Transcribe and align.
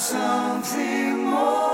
Something 0.00 1.26
More 1.26 1.69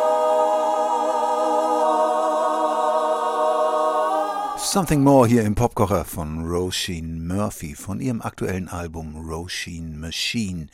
hier 5.26 5.44
im 5.44 5.54
Popkocher 5.54 6.04
von 6.04 6.44
Roisin 6.44 7.24
Murphy 7.24 7.76
von 7.76 8.00
ihrem 8.00 8.20
aktuellen 8.20 8.68
Album 8.68 9.14
Roisin 9.16 10.00
Machine. 10.00 10.66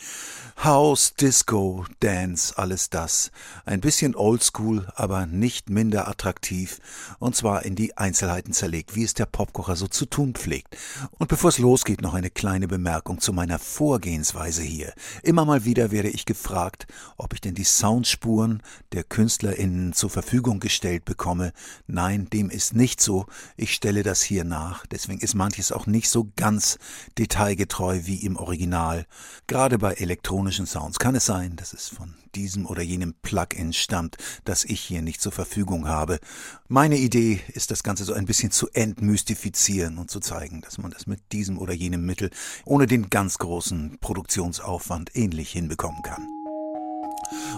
House, 0.64 1.14
Disco, 1.14 1.84
Dance, 2.00 2.56
alles 2.56 2.88
das. 2.88 3.30
Ein 3.64 3.80
bisschen 3.80 4.14
oldschool, 4.14 4.86
aber 4.94 5.26
nicht 5.26 5.70
minder 5.70 6.08
attraktiv 6.08 6.78
und 7.18 7.36
zwar 7.36 7.64
in 7.64 7.74
die 7.74 7.96
Einzelheiten 7.98 8.52
zerlegt, 8.52 8.94
wie 8.96 9.04
es 9.04 9.14
der 9.14 9.26
Popkocher 9.26 9.76
so 9.76 9.88
zu 9.88 10.06
tun 10.06 10.34
pflegt. 10.34 10.76
Und 11.18 11.28
bevor 11.28 11.50
es 11.50 11.58
losgeht, 11.58 12.00
noch 12.00 12.14
eine 12.14 12.30
kleine 12.30 12.68
Bemerkung 12.68 13.20
zu 13.20 13.32
meiner 13.32 13.58
Vorgehensweise 13.58 14.62
hier. 14.62 14.94
Immer 15.22 15.44
mal 15.44 15.64
wieder 15.64 15.90
werde 15.90 16.08
ich 16.08 16.24
gefragt, 16.24 16.86
ob 17.18 17.34
ich 17.34 17.40
denn 17.40 17.54
die 17.54 17.64
Soundspuren 17.64 18.62
der 18.92 19.04
KünstlerInnen 19.04 19.92
zur 19.92 20.10
Verfügung 20.10 20.60
gestellt 20.60 21.04
bekomme. 21.04 21.52
Nein, 21.86 22.28
dem 22.30 22.48
ist 22.50 22.74
nicht 22.74 23.00
so. 23.00 23.26
Ich 23.56 23.81
stelle 23.82 24.04
das 24.04 24.22
hier 24.22 24.44
nach, 24.44 24.86
deswegen 24.86 25.18
ist 25.18 25.34
manches 25.34 25.72
auch 25.72 25.86
nicht 25.86 26.08
so 26.08 26.30
ganz 26.36 26.78
detailgetreu 27.18 28.02
wie 28.04 28.24
im 28.24 28.36
Original. 28.36 29.06
Gerade 29.48 29.76
bei 29.76 29.94
elektronischen 29.94 30.66
Sounds 30.66 31.00
kann 31.00 31.16
es 31.16 31.26
sein, 31.26 31.56
dass 31.56 31.72
es 31.72 31.88
von 31.88 32.14
diesem 32.36 32.64
oder 32.66 32.80
jenem 32.80 33.12
Plugin 33.22 33.72
stammt, 33.72 34.18
das 34.44 34.64
ich 34.64 34.80
hier 34.80 35.02
nicht 35.02 35.20
zur 35.20 35.32
Verfügung 35.32 35.88
habe. 35.88 36.20
Meine 36.68 36.96
Idee 36.96 37.40
ist, 37.54 37.72
das 37.72 37.82
Ganze 37.82 38.04
so 38.04 38.12
ein 38.12 38.26
bisschen 38.26 38.52
zu 38.52 38.68
entmystifizieren 38.70 39.98
und 39.98 40.12
zu 40.12 40.20
zeigen, 40.20 40.60
dass 40.60 40.78
man 40.78 40.92
das 40.92 41.08
mit 41.08 41.32
diesem 41.32 41.58
oder 41.58 41.72
jenem 41.72 42.06
Mittel 42.06 42.30
ohne 42.64 42.86
den 42.86 43.10
ganz 43.10 43.38
großen 43.38 43.98
Produktionsaufwand 44.00 45.16
ähnlich 45.16 45.50
hinbekommen 45.50 46.02
kann. 46.02 46.41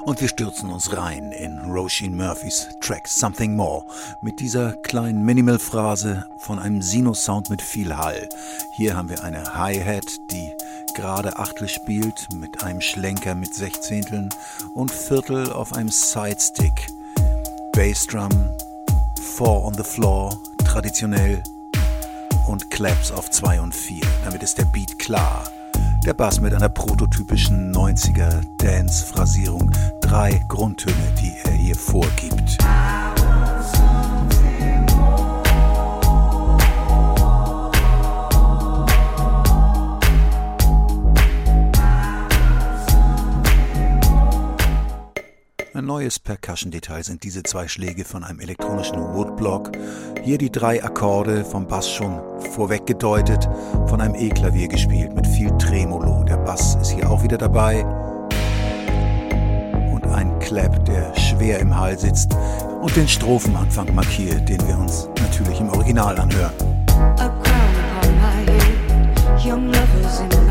Und 0.05 0.21
wir 0.21 0.29
stürzen 0.29 0.71
uns 0.71 0.97
rein 0.97 1.33
in 1.33 1.59
Roisin 1.71 2.17
Murphys 2.17 2.69
Track 2.81 3.09
Something 3.09 3.57
More 3.57 3.85
mit 4.21 4.41
dieser 4.41 4.75
kleinen 4.75 5.25
Minimal-Phrase 5.25 6.27
von 6.39 6.59
einem 6.59 6.83
Sinus-Sound 6.83 7.51
mit 7.51 7.63
viel 7.63 7.97
Hall. 7.97 8.29
Hier 8.73 8.97
haben 8.97 9.09
wir 9.09 9.23
eine 9.25 9.55
Hi-Hat, 9.55 10.19
die 10.31 10.53
gerade 10.95 11.39
Achtel 11.39 11.69
spielt 11.69 12.29
mit 12.35 12.63
einem 12.63 12.81
Schlenker 12.81 13.35
mit 13.35 13.55
Sechzehnteln 13.55 14.29
und 14.75 14.91
Viertel 14.91 15.53
auf 15.53 15.73
einem 15.73 15.91
Sidestick. 15.91 16.89
Bassdrum, 17.73 18.31
Four 19.21 19.65
on 19.65 19.75
the 19.75 19.83
Floor, 19.83 20.39
traditionell 20.65 21.43
und 22.47 22.71
Claps 22.71 23.11
auf 23.11 23.31
2 23.31 23.61
und 23.61 23.75
4. 23.75 24.01
Damit 24.25 24.43
ist 24.43 24.59
der 24.59 24.65
Beat 24.67 24.99
klar. 24.99 25.45
Der 26.05 26.13
Bass 26.13 26.39
mit 26.39 26.53
einer 26.53 26.69
prototypischen 26.69 27.75
90er 27.75 28.43
Dance-Phrasierung. 28.59 29.71
Drei 30.03 30.45
Grundtöne, 30.49 30.95
die 31.19 31.33
er 31.45 31.53
hier 31.53 31.77
vorgibt. 31.77 32.59
Neues 45.85 46.19
Percussion-Detail 46.19 47.05
sind 47.05 47.25
diese 47.25 47.43
zwei 47.43 47.69
Schläge 47.69 48.05
von 48.05 48.25
einem 48.25 48.41
elektronischen 48.41 48.97
Woodblock. 48.97 49.73
Hier 50.23 50.39
die 50.39 50.51
drei 50.51 50.83
Akkorde 50.83 51.45
vom 51.45 51.67
Bass 51.67 51.91
schon 51.91 52.21
vorweg 52.53 52.87
gedeutet, 52.87 53.49
von 53.87 54.01
einem 54.01 54.15
E-Klavier 54.15 54.69
gespielt 54.69 55.15
mit 55.15 55.27
viel 55.27 55.51
Tremolo. 55.59 56.25
Der 56.25 56.39
Bass 56.39 56.77
ist 56.77 56.93
hier 56.93 57.11
auch 57.11 57.23
wieder 57.23 57.37
dabei. 57.37 57.85
Und 59.93 60.07
ein 60.07 60.39
Clap, 60.39 60.85
der 60.87 61.15
schwer 61.17 61.59
im 61.59 61.79
Hall 61.79 61.99
sitzt 61.99 62.35
und 62.81 62.97
den 62.97 63.07
Strophenanfang 63.07 63.95
markiert, 63.95 64.49
den 64.49 64.67
wir 64.67 64.79
uns 64.79 65.09
natürlich 65.21 65.61
im 65.61 65.69
Original 65.69 66.19
anhören. 66.19 66.53
A 67.19 67.29
crown 67.29 67.75
upon 68.01 68.15
my 68.17 68.51
head, 68.51 69.45
young 69.45 69.67
lovers 69.67 70.21
in 70.21 70.44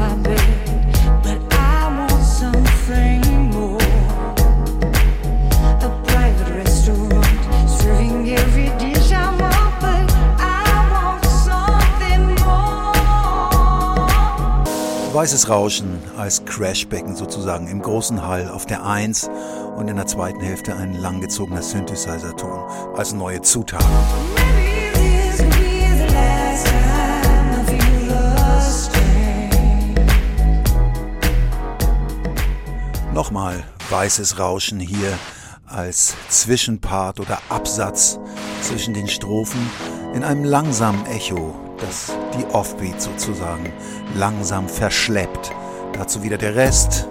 Weißes 15.14 15.48
Rauschen 15.48 16.02
als 16.18 16.44
Crashbecken 16.44 17.16
sozusagen 17.16 17.68
im 17.68 17.84
großen 17.84 18.26
Hall 18.26 18.50
auf 18.50 18.66
der 18.66 18.84
1 18.84 19.30
und 19.76 19.88
in 19.88 19.96
der 19.96 20.08
zweiten 20.08 20.42
Hälfte 20.42 20.76
ein 20.76 20.96
langgezogener 20.96 21.62
Synthesizer-Ton 21.62 22.96
als 22.96 23.14
neue 23.14 23.40
Zutat. 23.44 23.86
Nochmal 33.14 33.64
weißes 33.92 34.40
Rauschen 34.40 34.80
hier 34.80 35.14
als 35.68 36.16
Zwischenpart 36.30 37.20
oder 37.20 37.38
Absatz 37.50 38.18
zwischen 38.62 38.96
den 38.96 39.08
Strophen 39.08 39.70
in 40.16 40.24
einem 40.24 40.44
langsamen 40.44 41.06
Echo 41.06 41.63
das 41.86 42.14
die 42.38 42.46
Offbeat 42.54 43.02
sozusagen 43.02 43.72
langsam 44.16 44.70
verschleppt. 44.70 45.52
Dazu 45.94 46.24
wieder 46.24 46.38
der 46.38 46.56
Rest, 46.56 47.08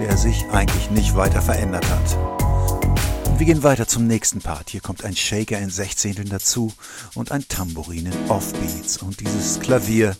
der 0.00 0.16
sich 0.16 0.44
eigentlich 0.52 0.90
nicht 0.90 1.16
weiter 1.16 1.42
verändert 1.42 1.84
hat. 1.90 3.38
wir 3.38 3.46
gehen 3.46 3.62
weiter 3.62 3.86
zum 3.86 4.06
nächsten 4.06 4.40
Part. 4.40 4.70
Hier 4.70 4.80
kommt 4.80 5.04
ein 5.04 5.16
Shaker 5.16 5.58
in 5.58 5.68
Sechzehnteln 5.68 6.28
dazu 6.28 6.72
und 7.14 7.32
ein 7.32 7.46
Tambourin 7.48 8.06
in 8.06 8.30
Offbeats. 8.30 8.98
Und 8.98 9.20
dieses 9.20 9.60
Klavier, 9.60 10.16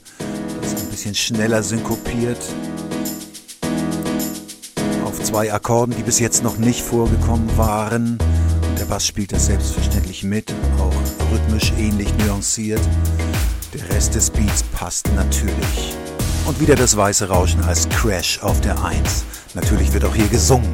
das 0.61 0.83
ein 0.83 0.91
bisschen 0.91 1.15
schneller 1.15 1.63
synkopiert, 1.63 2.43
auf 5.05 5.23
zwei 5.23 5.53
Akkorden, 5.53 5.95
die 5.97 6.03
bis 6.03 6.19
jetzt 6.19 6.43
noch 6.43 6.57
nicht 6.57 6.83
vorgekommen 6.83 7.57
waren. 7.57 8.19
der 8.79 8.87
Bass 8.87 9.07
spielt 9.07 9.33
das 9.33 9.47
selbstverständlich 9.47 10.25
mit, 10.25 10.53
auch 10.79 11.33
rhythmisch 11.33 11.73
ähnlich 11.79 12.13
nuanciert. 12.27 12.83
Der 13.75 13.91
Rest 13.91 14.15
des 14.15 14.31
Beats 14.31 14.63
passt 14.63 15.13
natürlich. 15.17 15.95
Und 16.47 16.61
wieder 16.61 16.77
das 16.77 16.97
weiße 16.97 17.29
Rauschen 17.29 17.61
als 17.65 17.89
Crash 17.89 18.41
auf 18.41 18.61
der 18.61 18.81
1. 18.85 19.25
Natürlich 19.55 19.93
wird 19.93 20.05
auch 20.05 20.15
hier 20.15 20.29
gesungen. 20.29 20.73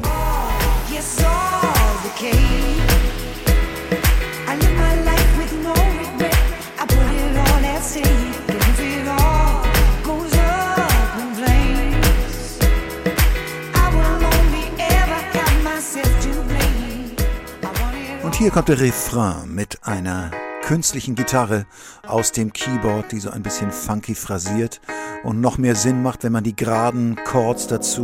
Und 18.23 18.35
hier 18.35 18.51
kommt 18.51 18.69
der 18.69 18.79
Refrain 18.79 19.53
mit 19.53 19.79
einer 19.83 20.29
künstlichen 20.61 21.15
Gitarre 21.15 21.65
aus 22.07 22.31
dem 22.31 22.53
Keyboard, 22.53 23.11
die 23.11 23.19
so 23.19 23.29
ein 23.29 23.43
bisschen 23.43 23.71
funky 23.71 24.15
phrasiert 24.15 24.81
und 25.23 25.41
noch 25.41 25.57
mehr 25.57 25.75
Sinn 25.75 26.01
macht, 26.01 26.23
wenn 26.23 26.31
man 26.31 26.43
die 26.43 26.55
geraden 26.55 27.17
Chords 27.25 27.67
dazu 27.67 28.03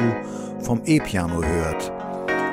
vom 0.61 0.81
E-Piano 0.85 1.43
hört. 1.43 1.91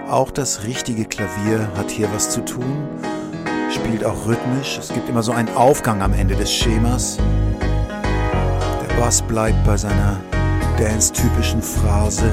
Auch 0.08 0.30
das 0.30 0.64
richtige 0.64 1.04
Klavier 1.06 1.68
hat 1.76 1.90
hier 1.90 2.12
was 2.12 2.30
zu 2.30 2.44
tun, 2.44 2.88
spielt 3.72 4.04
auch 4.04 4.26
rhythmisch. 4.26 4.78
Es 4.78 4.88
gibt 4.92 5.08
immer 5.08 5.22
so 5.22 5.32
einen 5.32 5.54
Aufgang 5.56 6.02
am 6.02 6.12
Ende 6.12 6.36
des 6.36 6.52
Schemas. 6.52 7.18
Der 7.60 8.94
Bass 8.96 9.22
bleibt 9.22 9.64
bei 9.64 9.76
seiner 9.76 10.20
dance-typischen 10.78 11.62
Phrase 11.62 12.30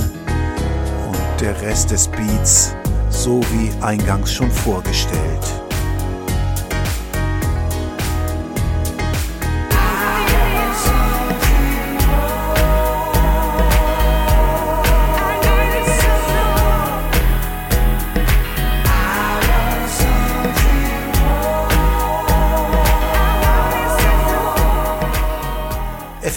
und 1.07 1.41
der 1.41 1.59
Rest 1.61 1.91
des 1.91 2.07
Beats 2.09 2.75
so 3.09 3.41
wie 3.51 3.71
eingangs 3.83 4.31
schon 4.33 4.49
vorgestellt. 4.51 5.60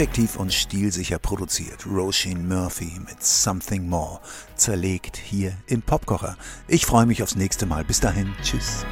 Effektiv 0.05 0.37
und 0.37 0.53
stilsicher 0.53 1.19
produziert. 1.19 1.87
Roisin 1.87 2.47
Murphy 2.47 3.01
mit 3.09 3.25
Something 3.25 3.89
More. 3.89 4.21
Zerlegt 4.55 5.17
hier 5.17 5.57
im 5.67 5.81
Popkocher. 5.81 6.37
Ich 6.69 6.85
freue 6.85 7.07
mich 7.07 7.23
aufs 7.23 7.37
nächste 7.37 7.65
Mal. 7.65 7.85
Bis 7.85 8.01
dahin. 8.01 8.35
Tschüss. 8.43 8.85